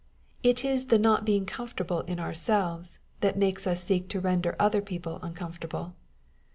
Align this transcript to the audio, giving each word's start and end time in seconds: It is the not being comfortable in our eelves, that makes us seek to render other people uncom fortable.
It 0.41 0.65
is 0.65 0.85
the 0.87 0.97
not 0.97 1.25
being 1.25 1.45
comfortable 1.45 1.99
in 2.01 2.19
our 2.19 2.31
eelves, 2.31 2.97
that 3.19 3.37
makes 3.37 3.67
us 3.67 3.83
seek 3.83 4.09
to 4.09 4.19
render 4.19 4.55
other 4.57 4.81
people 4.81 5.19
uncom 5.19 5.53
fortable. 5.55 5.93